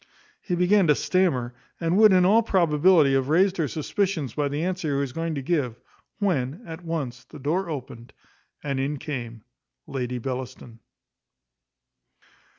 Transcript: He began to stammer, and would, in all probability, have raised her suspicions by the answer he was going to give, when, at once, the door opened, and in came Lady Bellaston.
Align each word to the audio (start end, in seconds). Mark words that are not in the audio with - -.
He 0.41 0.55
began 0.55 0.87
to 0.87 0.95
stammer, 0.95 1.53
and 1.79 1.95
would, 1.95 2.11
in 2.11 2.25
all 2.25 2.41
probability, 2.41 3.13
have 3.13 3.29
raised 3.29 3.57
her 3.57 3.67
suspicions 3.67 4.33
by 4.33 4.47
the 4.47 4.63
answer 4.63 4.95
he 4.95 4.99
was 4.99 5.13
going 5.13 5.35
to 5.35 5.43
give, 5.43 5.79
when, 6.17 6.63
at 6.65 6.83
once, 6.83 7.23
the 7.25 7.37
door 7.37 7.69
opened, 7.69 8.11
and 8.63 8.79
in 8.79 8.97
came 8.97 9.43
Lady 9.85 10.17
Bellaston. 10.17 10.79